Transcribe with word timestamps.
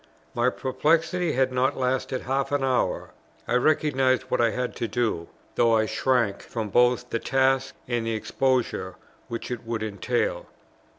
My 0.33 0.49
perplexity 0.49 1.33
had 1.33 1.51
not 1.51 1.77
lasted 1.77 2.21
half 2.23 2.51
an 2.51 2.63
hour. 2.63 3.11
I 3.47 3.53
recognized 3.53 4.23
what 4.31 4.41
I 4.41 4.49
had 4.49 4.75
to 4.77 4.87
do, 4.87 5.27
though 5.53 5.75
I 5.77 5.85
shrank 5.85 6.41
from 6.41 6.69
both 6.69 7.11
the 7.11 7.19
task 7.19 7.75
and 7.87 8.03
the 8.03 8.15
exposure 8.15 8.95
which 9.27 9.51
it 9.51 9.63
would 9.63 9.83
entail. 9.83 10.47